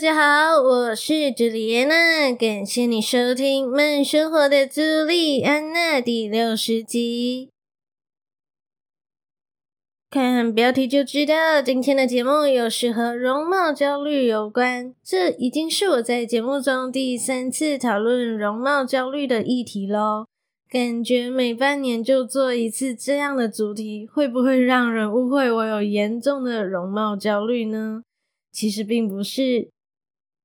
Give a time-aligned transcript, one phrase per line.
[0.00, 7.50] 大家好，我是朱莉安娜，感谢你收听《慢生活的朱莉安娜》第六十集。
[10.08, 14.94] 看标题就知道，今天的节目又是和容貌焦虑有关。
[15.04, 20.24] 这已经是我在节目中第三次讨论容貌焦虑的议题喽。
[20.70, 28.00] 感觉每半年就做一次这样的主题，会不会让人误会我有严重的容貌焦虑呢？
[28.50, 29.68] 其实并不是。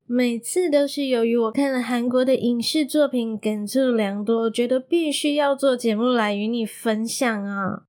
[0.08, 7.86] 每次都是由于我看了韩国的影视作品，感触良多，觉得必须要做节目来与你分享啊！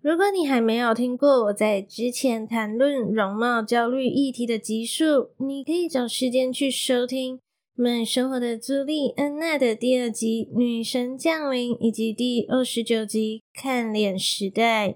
[0.00, 7.36] 如果你还没有听过我在之前谈论容貌焦虑议题的集数，你可以找时间去收听
[7.74, 14.90] 《慢生活的朱莉安娜》的第二集《女神降临》以及第二十九集《看脸时代》。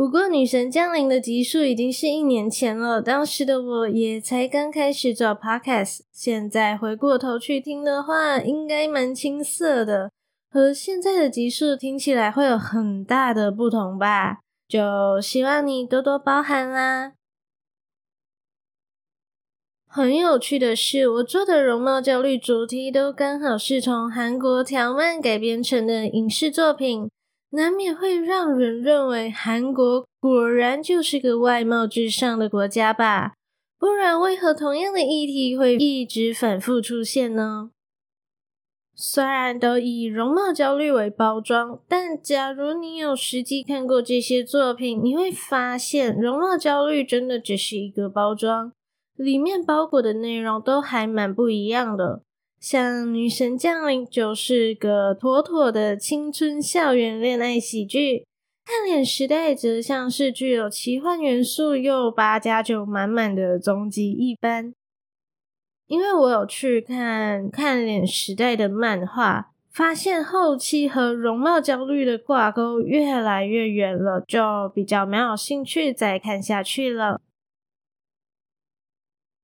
[0.00, 10.10] 不过，女神降临的集数已经是一年前了，当时的我也才刚开始做 podcast，现在回过头去听的话，应该蛮青涩的，
[10.50, 14.38] 和现在的集数听起来会有很大的不同吧？
[14.66, 17.12] 就希望你多多包涵啦。
[19.86, 27.10] 很有趣的是，我做的容貌焦虑主题都刚好是从韩国条漫改编成的影视作品。
[27.50, 33.34] 难免会让人认为韩国果然就是个外貌至上的国家吧？
[33.78, 37.70] 不然为何同样的议题会一直反复出现呢？
[38.94, 48.72] 虽然都以容貌焦虑为包装，但假如你有实际看过这些作品，你会发现容貌焦虑真的只是一个包装，
[49.16, 52.22] 里面包裹的内容都还蛮不一样的。
[52.60, 58.26] 像女神降临就是个妥妥的青春校园恋爱喜剧，
[58.66, 64.74] 看脸时代则像是具有奇幻元素又八加九满满的终极一班。
[65.86, 77.22] 因为我有去看看脸时代的漫画，发现后期和容貌焦虑的挂钩越来越远了，就比较没有兴趣再看下去了。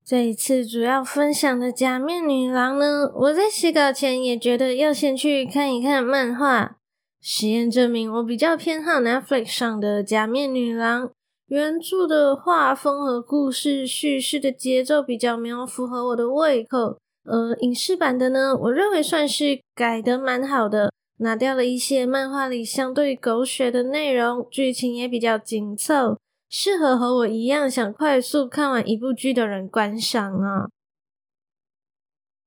[0.06, 6.76] 这一次主要分享的假面女郎呢，我在写稿前也觉得要先去看一看漫画。
[7.20, 11.10] 实验证明，我比较偏好 Netflix 上的假面女郎，
[11.48, 16.98] 原著的画风和故事叙事的节奏比较没有符合我的胃口。
[17.24, 26.16] 而影视版的呢，我认为算是改得蛮好的，拿掉了一些漫画里相对狗血的内容，剧情也比较紧凑。
[26.48, 30.68] 适合和我一样想快速看完一部剧的人观赏啊！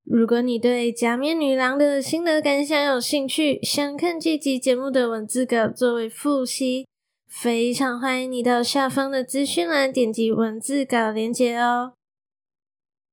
[0.03, 6.87] 如果你对《假面女郎》的心得感想有兴趣，想看这集节目的文字稿作为复习，
[7.27, 11.93] 非常欢迎你到下方的资讯栏点击文字稿连接哦。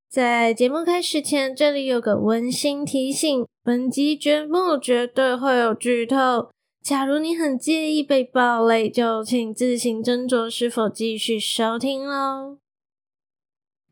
[0.08, 6.48] 在节目开始前，这里有个温馨提醒：本集节目绝对会有剧透。
[6.86, 12.58] 假如你很介意被暴雷，就请自行斟酌是否继续收听喽。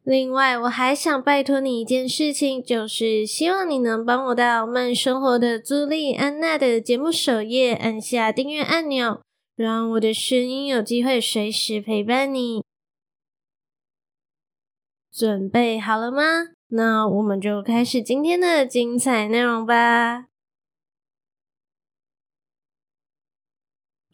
[0.04, 9.20] 另外，我还想拜托你一件事情，就是希望你能帮我到慢生活的朱莉安娜的节目首页按下订阅按钮，
[9.56, 12.62] 让我的声音有机会随时陪伴你。
[15.10, 16.22] 准备好了吗？
[16.68, 20.26] 那我们就开始今天的精彩内容吧。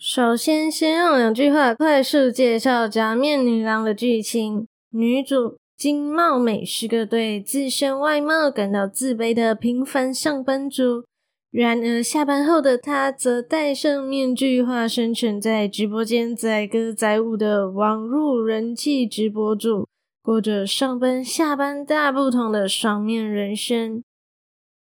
[0.03, 4.67] 首先，先用两句话快速介绍《假面女郎》的剧情。
[4.93, 11.05] 女主金茂美是个对自身外貌感到自卑的平凡上班族，
[11.51, 19.87] 然而下班后的她则戴上面具，化身成在直播间载歌载舞的网络人气直播主，
[20.23, 24.03] 过着上班下班大不同的双面人生。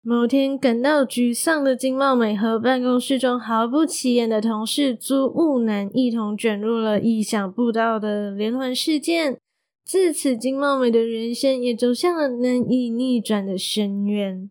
[0.03, 9.37] 某天感到沮丧的金茂美和办公室中毫不起眼的同事租雾男一同卷入了意想不到的连环事件，
[9.85, 14.49] 自此金茂美的人生也走向了难以逆转的深渊。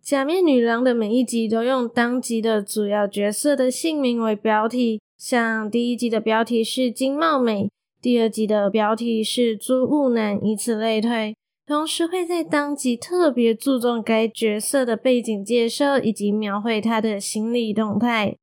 [0.00, 7.70] 假面女郎的每一集都用当集的主要角色的姓名为标题，像第一集的标题是金茂美，
[8.00, 11.36] 第二集的标题是租雾男，以此类推。
[11.70, 18.36] 同时会在当集特别注重该角色的背景介绍以及描绘他的心理动态。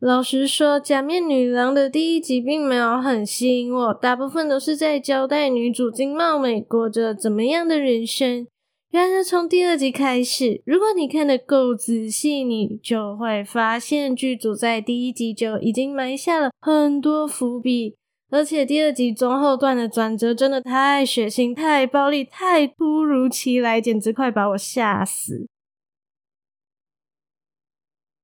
[0.00, 8.48] 老实说，《假面女郎》的第一集并没有很吸引我，大部分都是在交代女主金茂美过着怎么样的人生。
[8.90, 17.94] 然而，从第二集开始，如果你看得够仔细，你就会发现剧组在第一集就已经埋下了很多伏笔，
[18.32, 25.46] 而且第二集中后段的转折真的太血腥、太暴力、太突如其来，简直快把我吓死。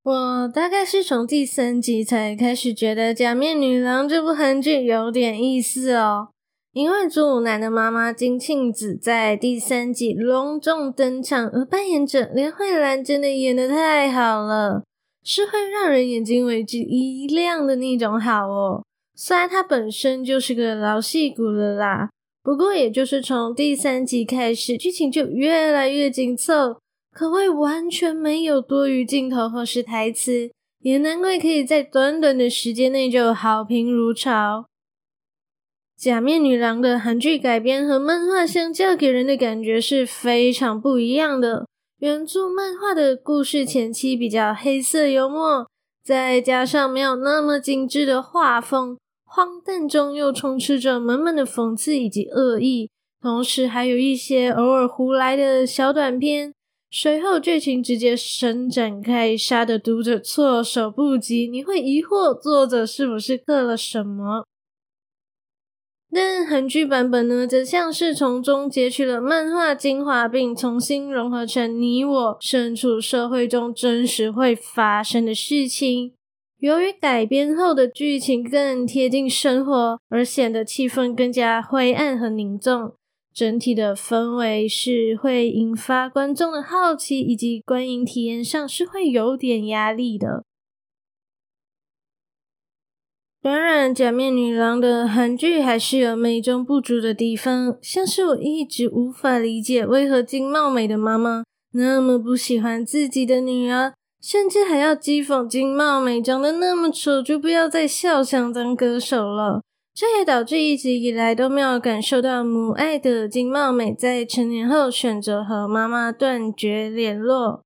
[0.02, 6.28] 我大概是从第三集才开始觉得《假面女郎》这部韩剧有点意思哦，
[6.72, 14.82] 因为祖武男的妈妈金庆子在第三集隆重登场，而扮演者连慧兰真的演得太好了，
[15.22, 18.84] 是会让人眼睛为之一亮的那种好哦。
[19.20, 22.09] 虽然它本身就是个老戏骨了啦，
[22.41, 26.79] 不过也就是从第三集开始，剧情就越来越紧凑。
[27.11, 34.67] 可谓完全没有多余镜头或是台词，也难怪可以在短短的时间内就好评如潮。
[36.00, 41.67] 《假面女郎》的韩剧改编和漫画相较，给人的感觉是非常不一样的。
[41.99, 45.69] 原著漫画的故事前期比较黑色幽默，
[46.05, 48.97] 再加上没有那么精致的画风，
[49.30, 52.90] 荒诞中又充斥着满满的讽刺以及恶意，
[53.20, 56.52] 同时还有一些偶尔胡来的小短片。
[56.90, 61.46] 随后剧情直接伸展开，杀的读者措手不及。
[61.46, 64.46] 你会疑惑作者是不是刻了什么？
[66.10, 76.14] 但韩剧版本呢，则像是从中截取了漫画精华，并重新融合成你我身处社会中真实会发生的事情。
[76.58, 82.94] 由于改编后的剧情更贴近生活，而显得气氛更加灰暗和凝重。
[83.32, 90.43] 整体的氛围是会引发观众的好奇，以及观影体验上是会有点压力的。
[93.40, 109.62] 当然，《假面女郎》的韩剧还是有美中不足的地方，像是我一直无法理解为何金茂美的妈妈那么不喜欢自己的女儿，甚至还要讥讽金茂美长得那么丑，就不要再笑想当歌手了。
[109.94, 117.62] 这也导致一直以来都没有感受到母爱的金茂美，在成年后选择和妈妈断绝联络。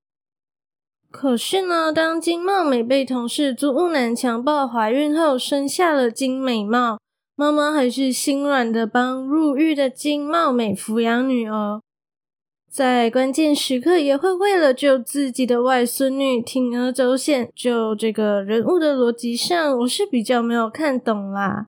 [1.11, 6.99] 可是呢，当金茂美被同事祖武男强暴怀孕后，生下了金美貌，
[7.37, 11.83] 妈妈还是心软的帮入狱的金茂美抚养女儿，
[12.73, 17.51] 在关键时刻也会为了救自己的外孙女铤而走险。
[17.55, 21.67] 就这个人物的逻辑上，我是比较没有看懂啦。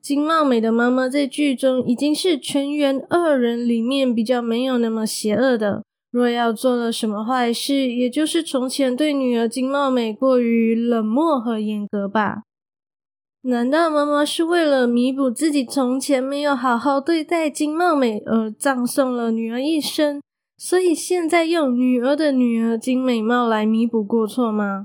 [0.00, 5.82] 金茂美的妈妈在剧中已经是全员二人里面比较没有那么邪恶的。
[6.12, 12.44] 若要做了什么坏事，也就是从前对女儿金茂美过于冷漠和严格吧？
[13.48, 20.20] 难道妈妈是为了弥补自己从前没有好好对待金茂美而葬送了女儿一生，
[20.58, 24.84] 所以现在用女儿的女儿金美貌来弥补过错吗？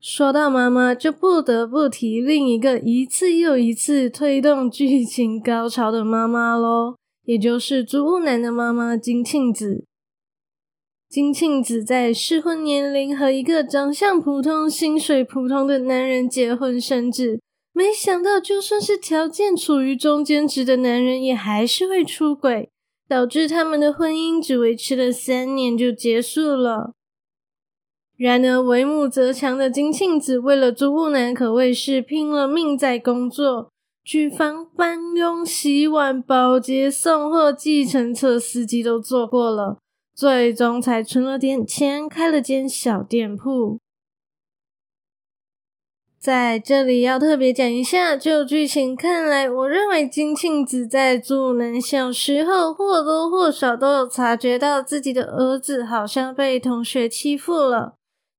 [0.00, 6.96] 说到妈妈，就不得不提另一个一次又一次推动剧情高潮的妈妈喽，
[7.26, 9.84] 也就是祖武男的妈妈金庆子。
[11.10, 17.40] 金庆子在适婚年龄和一个长相普通、薪水普通的男人结婚生子，
[17.72, 22.70] 没想到就算是条件处于中间值的男人，也还是会出轨，
[23.08, 26.92] 导致他们的婚姻只维持了三年就结束了。
[28.16, 33.72] 然而，为母则强的金庆子为了祖武男，可谓是拼了命在工作，
[34.04, 39.78] 举房搬佣、洗碗、保洁、送货、计程车司机都做过了，
[40.20, 43.78] 最终才存了点钱，开了间小店铺。
[46.18, 57.94] 在这里要特别讲一下，就剧情看来，我认为金庆子在祖武男小时候或多或少都有察觉到自己的儿子好像被同学欺负了。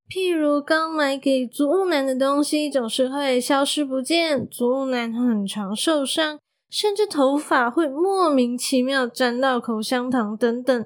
[0.07, 6.37] 譬如刚买给祖武男的东西总是会消失不见，祖武男很常受伤，
[6.69, 10.85] 甚至头发会莫名其妙沾到口香糖等等。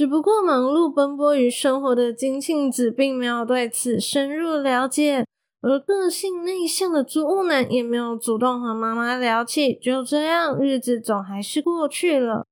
[0.00, 5.26] 只不过忙碌奔波于生活的金庆子并没有对此深入了解，
[5.60, 12.46] 而个性内向的租屋男也没有主动和妈妈聊起，就这样日子总还是过去了。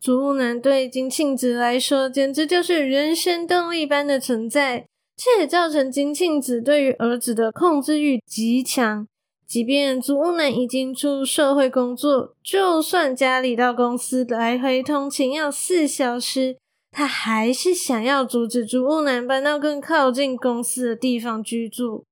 [0.00, 9.08] 租屋男对金庆子来说，简直就是人生动力般的存在，这也造成金庆子对于儿子的控制欲极强，
[9.48, 16.58] 即便租屋男已经出社会工作，就算家里到公司来回通勤要四小时，
[16.90, 22.04] 他还是想要阻止租屋男搬到更靠近公司的地方居住。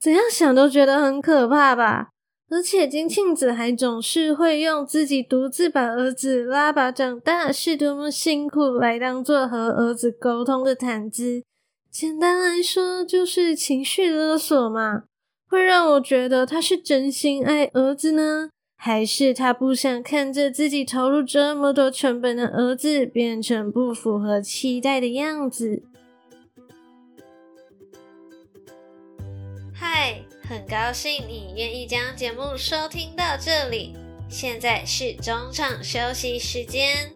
[0.00, 2.10] 怎样想都觉得很可怕吧？
[2.48, 11.42] 而且金庆子还总是会用自己独自把儿子拉拔长大是多么辛苦来当做和儿子沟通的谈资。
[11.90, 15.02] 简单来说，就是情绪勒索嘛。
[15.48, 25.82] 会让我觉得他是真心爱儿子呢，还是他不想看着自己投入这么多成本的儿子变成不符合期待的样子？
[29.74, 30.22] 嗨。
[30.48, 33.96] 很高兴你愿意将节目收听到这里，
[34.28, 37.12] 现在是中场休息时间，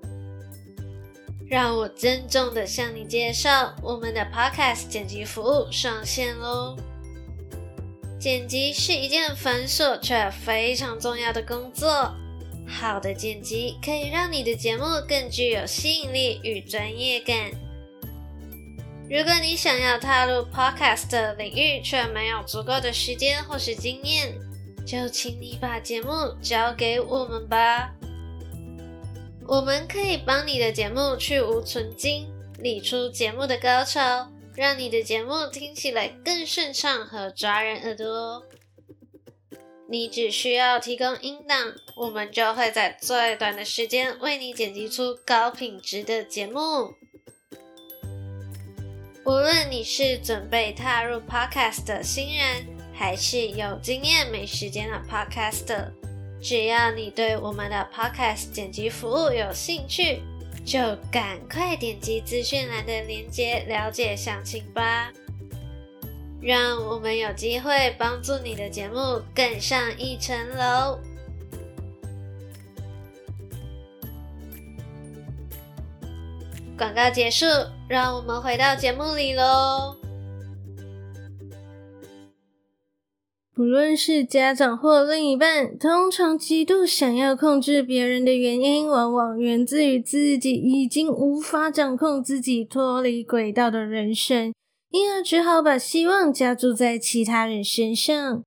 [1.49, 6.77] 让我郑重的向你介绍我们的 Podcast 剪辑服务上线喽。
[8.21, 12.15] 剪辑是一件繁琐却非常重要的工作，
[12.69, 17.50] 好的剪辑可以让你的节目更具有吸引力与专业感。
[19.09, 24.35] 如果你想要踏入 Podcast 的领域，却没有足够的时间或是经验，
[24.87, 26.11] 就请你把节目
[26.43, 27.91] 交给我们吧。
[29.49, 38.45] 我们可以帮你的节目去芜存菁，理出节目的高潮，让你的节目听起来更顺畅和抓人耳朵。
[39.88, 46.95] 你只需要提供音档，我们就会在最短的时间为你剪辑出高品质的节目。
[49.25, 55.90] 无论你是准备踏入 Podcast 的新人，还是有经验没时间的 Podcaster，
[56.43, 60.21] 只要你对我们的 Podcast 剪辑服务有兴趣，
[60.64, 60.79] 就
[61.11, 65.12] 赶快点击资讯栏的链接了解详情吧。
[66.40, 70.99] 让我们有机会帮助你的节目更上一层楼。
[76.79, 77.45] 广告结束，
[77.87, 80.00] 让我们回到节目里喽。
[83.61, 94.55] 不论是家长或另一半，通常极度想要控制别人的原因，往往源自于自己已经无法掌控自己脱离轨道的人生，
[94.90, 98.43] 因而只好把希望加注在其他人身上。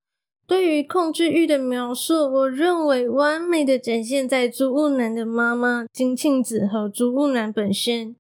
[0.48, 8.16] 对于控制欲的描述，我认为完美的展现在租屋男的妈妈金庆子和租屋男本身。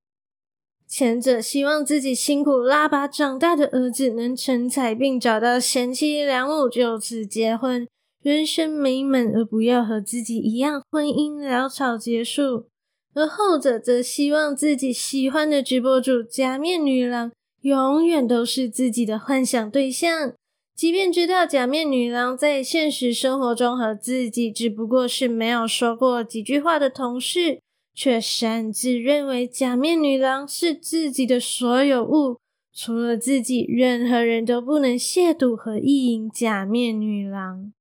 [0.95, 7.87] 前者希望自己辛苦拉拔长大的儿子能成才，并找到贤妻良母，就此结婚，
[8.21, 12.67] 人生美满，而不要和自己一样婚姻潦草结束；
[13.15, 17.31] 而后者则希望自己喜欢的直播主假面女郎
[17.61, 20.31] 永远都是自己的幻想对象，
[20.75, 27.57] 即便知道假面女郎在现实生活中和自己只不过是没有说过几句话的同事。
[27.93, 32.39] 却擅自认为假面女郎是自己的所有物，
[32.73, 37.71] 除了自己，任何人都不能亵渎和意淫假面女郎。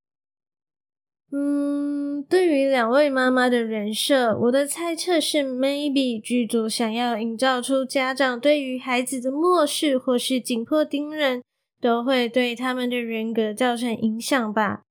[1.34, 11.42] 嗯，对于两位妈妈的人设，我的猜测是，maybe 剧组想要营造出家长对于孩子的漠视或是紧迫盯人，
[11.80, 14.82] 都会对他们的人格造成影响吧。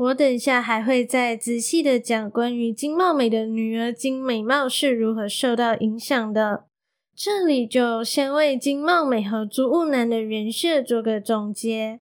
[0.00, 6.64] 我等下还会再仔细的讲关于金茂美的女儿金美貌是如何受到影响的。
[7.14, 12.00] 这里就先为金茂美和租屋男的人设做个总结。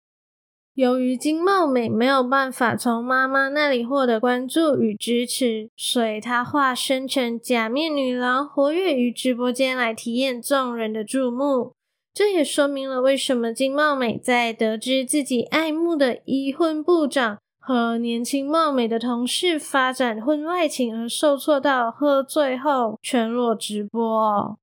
[0.75, 11.74] 由于金茂美没有办法从妈妈那里获得关注与支持，所以她化身成假面女郎，活跃于直播间来体验众人的注目。
[12.13, 17.39] 这也说明了为什么金茂美在得知自己爱慕的已婚部长。
[17.69, 24.57] 和年轻貌美的同事发展婚外情而受挫到喝醉后全裸直播，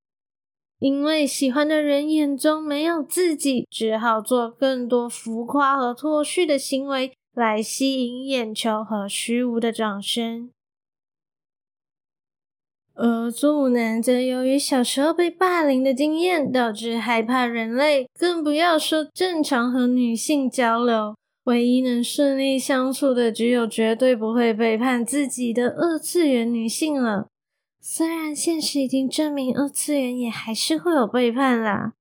[0.80, 10.50] 因为喜欢的人眼中没有自己，只好做更多浮夸和脱序的行为来吸引眼球和虚无的掌声。
[12.94, 21.14] 而租屋男则由于小时候被霸凌的经验，导致害怕人类，更不要说正常和女性交流。
[21.46, 27.28] 唯一能顺利相处的，只有绝对不会背叛自己的二次元女性了。
[27.80, 31.92] 虽然现实已经证明二次元也还是会有背叛啦。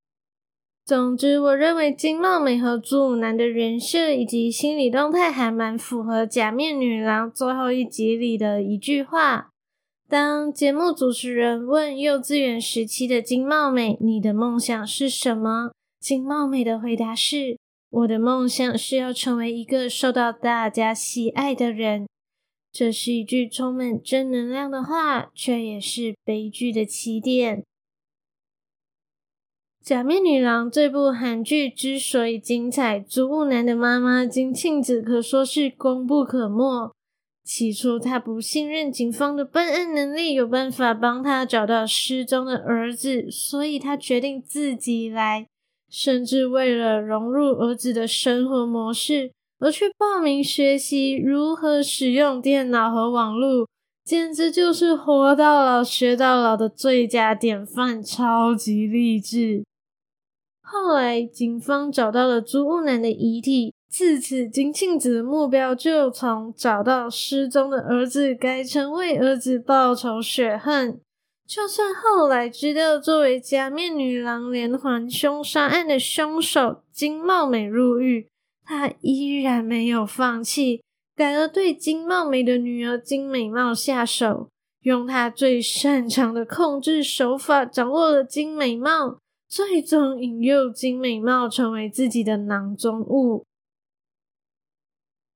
[0.84, 9.50] 总之，我认为金茂美和租屋男的人设以及心理动态还蛮符合假面女郎最后一集里的一句话：
[10.10, 15.70] 当节目主持人问幼稚园时期的金茂美：“你的梦想是什么？”
[16.02, 17.60] 金茂美的回答是。
[17.90, 22.08] 我的梦想是要成为一个受到大家喜爱的人。
[22.72, 27.60] 这是一句充满正能量的话，却也是悲剧的起点。
[29.82, 36.92] 《假面女郎》这部韩剧之所以精彩，租屋男的妈妈金庆子可说是功不可没。
[37.46, 45.48] 起初，她不信任警方的办案能力有办法帮她找到失踪的儿子，所以她决定自己来。
[45.90, 53.68] 甚至为了融入儿子的生活模式，而去报名学习如何使用电脑和网络，
[54.04, 59.64] 简直就是活到老学到老的最佳典范，超级励志。
[60.62, 71.00] 后来，警方找到了租屋男的遗体，自此金庆子的目标就从找到失踪的儿子改成为儿子报仇雪恨。
[71.48, 78.28] 就算后来知道作为假面女郎连环凶杀案的凶手金茂美入狱，
[78.64, 80.82] 她依然没有放弃，
[81.16, 84.50] 改而对金茂美的女儿金美貌下手，
[84.82, 93.46] 用她最擅长的控制手法掌握了金美貌，最终引诱金美貌成为自己的囊中物。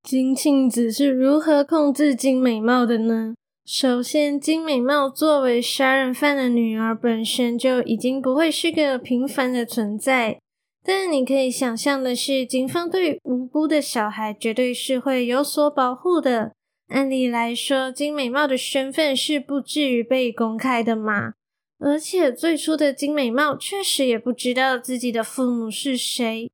[0.02, 3.36] 金庆子是如何控制金美貌的呢？
[3.72, 10.40] 首先，金美貌作为杀人犯的女儿，本身就已经不会是个平凡的存在。
[10.84, 16.54] 但你可以想象的是，警方对无辜的小孩绝对是会有所保护的。
[16.88, 21.34] 按理来说，金美貌的身份是不至于被公开的嘛。
[21.78, 26.50] 而且最初的金美貌确实也不知道自己的父母是谁。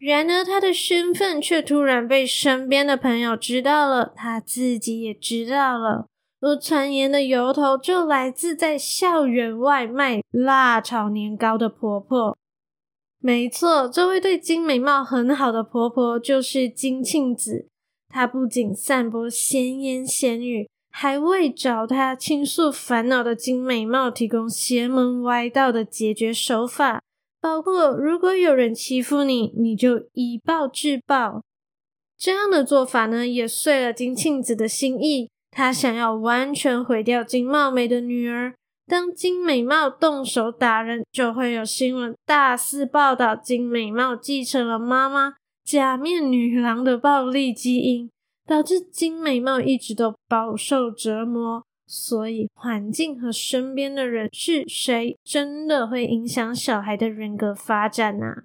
[0.00, 6.08] 然而，她的身份却突然被身边的朋友知道了，她自己也知道了。
[6.40, 12.36] 而传言的由头就来自在校园外卖辣炒年糕的婆婆。
[13.18, 17.68] 没错，这位对金美貌很好的婆婆就是金庆子。
[18.08, 27.02] 她不仅散播闲言闲语，还为找她倾诉烦恼的金美貌提供邪门歪道的解决手法，
[27.40, 31.42] 包括如果有人欺负你，你就以暴制暴。
[32.16, 35.28] 这样的做法呢，也遂了金庆子的心意。
[35.50, 38.54] 他想要完全毁掉金茂美的女儿。
[38.86, 45.34] 当金美貌动手打人，就会有新闻大肆报道金美貌继承了妈妈
[45.64, 48.10] 假面女郎的暴力基因，
[48.46, 51.62] 导致金美貌一直都饱受折磨。
[51.86, 58.44] 所以，环境和身边的人是谁，真的会影响小孩的人格发展啊。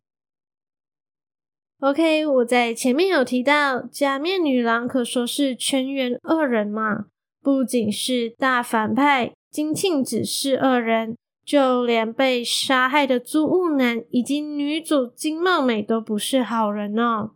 [1.81, 7.05] OK，我在前面有提到，假面女郎可说是全员恶人嘛，
[7.41, 17.31] 不仅是大反派金庆子是恶人，就连被杀害的租屋男以及女主金茂美都不是好人哦。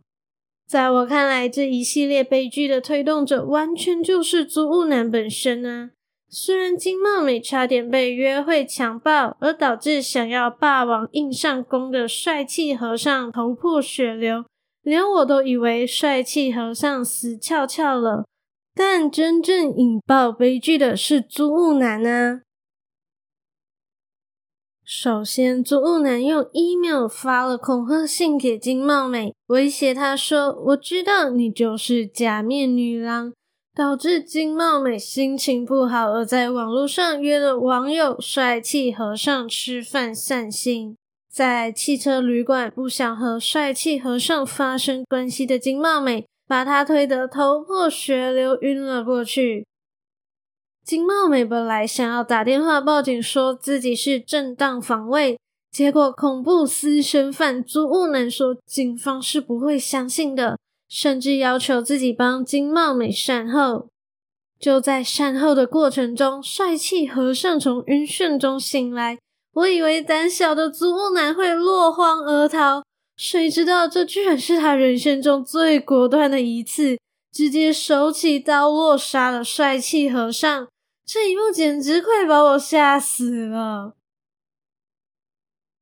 [0.66, 5.90] 在我看来，这一系列悲剧的推动者完全就是租屋男本身啊。
[6.32, 14.44] 虽然金茂美差点被约会强暴，而导致想要霸王硬上弓的帅气和尚头破血流，
[14.82, 18.24] 连我都以为帅气和尚死翘翘了。
[18.72, 22.42] 但真正引爆悲剧的是租屋男啊！
[24.84, 33.32] 首先，租屋男用 email 发了恐吓信给金茂美，威胁她说：“我知道你就是假面女郎。”
[33.80, 40.94] 导致金茂美心情不好，而在网络上约了网友帅气和尚吃饭散心。
[41.32, 49.66] 在汽车旅馆，不想和帅气和尚发生关系的金茂美，把他推得头破血流，晕了过去。
[50.84, 55.38] 金茂美本来想要打电话报警，说自己是正当防卫，
[55.72, 60.58] 结果恐怖私生饭租屋男说，警方是不会相信的。
[60.90, 63.86] 甚至要求自己帮金茂美善后。
[64.58, 69.18] 就在善后的过程中，帅气和尚从晕眩中醒来。
[69.54, 72.82] 我以为胆小的祖母男会落荒而逃，
[73.16, 76.98] 谁知道这居然是他人生中最果断的一次，
[77.32, 80.68] 直接手起刀落杀了帅气和尚。
[81.06, 83.94] 这一幕简直快把我吓死了。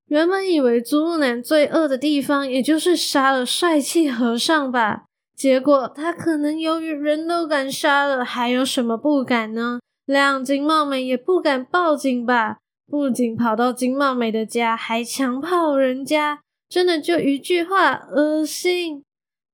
[0.09, 5.05] 原本以为租屋男最恶的地方，也就是杀了帅气和尚吧。
[5.37, 9.81] 结果他可能由于人都敢杀了，还有什么不敢呢？
[10.07, 12.57] 让金茂美也不敢报警吧？
[12.87, 16.41] 不仅跑到金茂美的家，还强暴人家，
[16.71, 19.03] 真的就一句话，恶心。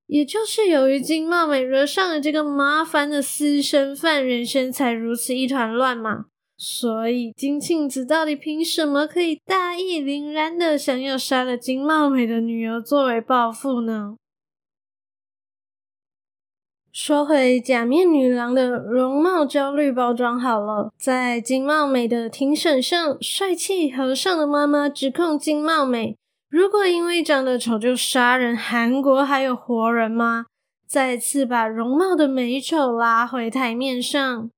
[0.07, 6.27] 也就是由于金茂美惹上了这个麻烦的私生饭，人生才如此一团乱嘛。
[6.57, 14.17] 所以金庆子到底凭什么可以大义凛然的想要杀了金茂美的女儿作为报复呢？
[16.93, 26.17] 说回假面女郎的容貌焦虑包装好了，在金茂美的庭审上，帅气和尚的妈妈指控金茂美，
[26.49, 30.47] 如果因为长得丑就杀人，韩国还有活人吗？
[30.87, 34.49] 再次把容貌的美丑拉回台面上。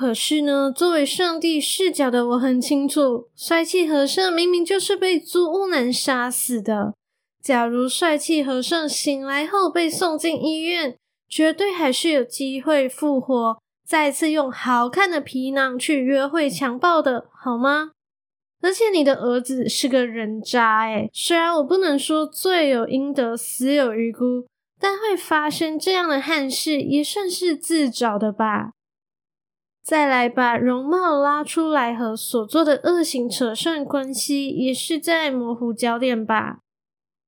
[0.00, 6.94] 可是呢，作为上帝视角的我很清楚，帅气和尚明明就是被租屋男杀死的。
[7.42, 10.96] 假如帅气和尚醒来后被送进医院，
[11.28, 17.90] 绝对还是有机会复活，再次用好看的皮囊去约会强暴的，好吗？
[18.62, 24.46] 而且你的儿子是个人渣诶，虽然我不能说罪有应得，死有余辜，
[24.80, 28.70] 但会发生这样的憾事也算是自找的吧。
[29.90, 36.60] 再来把容貌拉出来和所做的恶行扯上关系，也是在模糊焦点吧。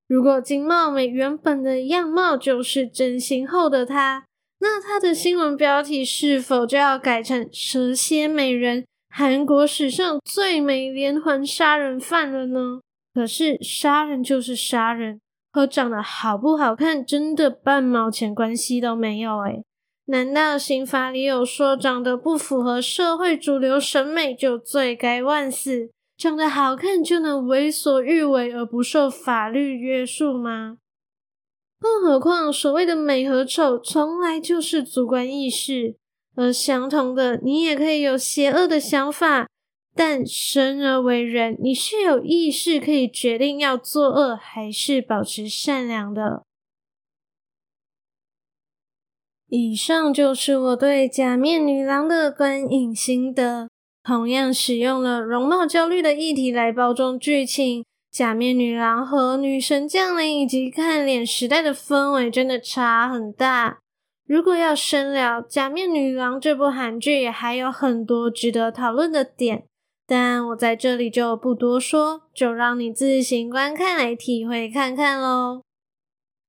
[0.06, 4.26] 如果金茂美原本的样貌就是整形后的她，
[4.60, 12.78] 那她的新闻标题是否就要改成“蛇蝎美人”，韩国史上最美连环杀人犯了呢？
[13.12, 15.18] 可是杀人就是杀人，
[15.52, 19.64] 和长得好不好看真的半毛钱关系都没有诶。
[20.06, 30.78] 难道刑法里有说长得不符合社会主流审美就罪该万死，长得好看就能为所欲为而不受法律约束吗？
[31.78, 35.96] 更何况所谓的美和丑从来就是主观意识，
[36.36, 39.48] 而相同的，你也可以有邪恶的想法，
[39.94, 46.42] 但生而为人，你是有意识可以决定要作恶还是保持善良的。
[49.54, 53.68] 以上就是我对假面女郎的观影心得。
[54.02, 63.80] 同样使用了容貌焦虑的议题来包装剧情，假面女郎和女神降临以及看脸时代的氛围真的差很大。
[64.26, 69.64] 如果要深聊假面女郎这部韩剧，也还有很多值得讨论的点，
[70.06, 75.60] 但我在这里就不多说，就让你自行观看来体会看看喽。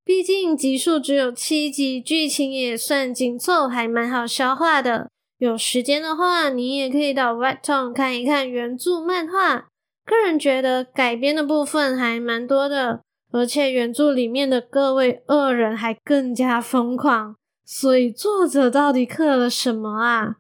[0.06, 5.10] 毕竟集数只有七集，剧情也算紧凑，还蛮好消化的。
[5.38, 9.68] 有时间的话，你也可以到 Webtoon 看一看原著漫画。
[10.06, 17.36] 个人觉得改编的部分还蛮多的，而且原著里面的各位恶人还更加疯狂。
[17.66, 20.36] 所以作者到底刻了什么啊？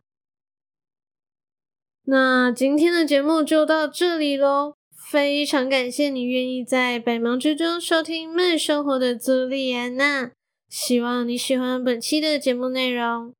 [2.05, 4.73] 那今天的节目就到这里喽。
[5.13, 10.31] 非常感谢你愿意在百忙之中收听慢生活的朱莉安娜，
[10.67, 13.31] 希望你喜欢本期的节目内容。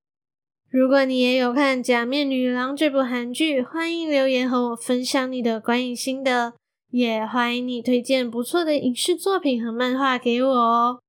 [0.70, 6.54] 如果你也有看《假面女郎》这部韩剧，欢迎留言和我分享你的观影心得，
[6.92, 11.00] 也欢迎你推荐不错的影视作品和漫画给我哦。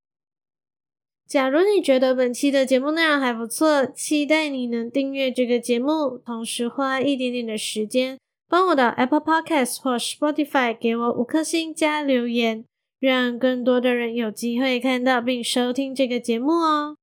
[1.29, 8.17] 假如你觉得本期的节目内容还不错，期待你能订阅这个节目，同时花一点点的时间。
[8.49, 12.65] 帮我的 Apple Podcast 或 Spotify 给我五颗星加留言，
[13.01, 16.97] 让更多的人有机会看到并收听这个节目哦。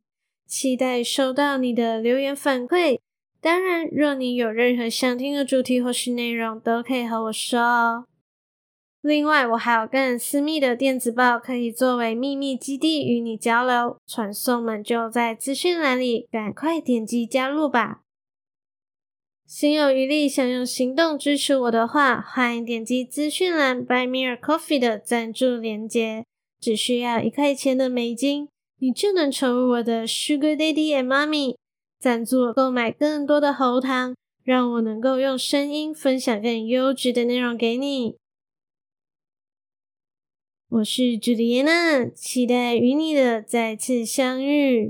[0.48, 3.00] 期待收到你的留言反馈。
[3.42, 8.06] 当然，若你有任何想听的主题或是内容，都可以和我说哦。
[9.04, 13.98] 另外，我还有更私密的电子报，可以作为秘密基地与你交流。
[14.08, 18.00] 传送门就在资讯栏里，赶快点击加入吧！
[19.46, 26.24] 心有余力想用行动支持我的话，欢迎点击资讯栏 By Me a Coffee 的赞助连接，
[26.62, 28.48] 只需要一块钱的美金，
[28.80, 31.58] 你就能成为我的 Sugar Daddy and Mommy，
[32.00, 38.16] 赞助我购买更多的喉糖，让我能够用声音分享更优质的内容给你。
[40.76, 44.90] 我是朱迪安娜，期待与你的再次相遇。